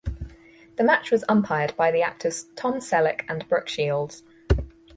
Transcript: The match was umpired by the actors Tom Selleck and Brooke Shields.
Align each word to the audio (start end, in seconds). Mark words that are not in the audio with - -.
The 0.77 0.83
match 0.83 1.11
was 1.11 1.23
umpired 1.29 1.75
by 1.77 1.91
the 1.91 2.01
actors 2.01 2.47
Tom 2.55 2.79
Selleck 2.79 3.21
and 3.29 3.47
Brooke 3.47 3.67
Shields. 3.69 4.23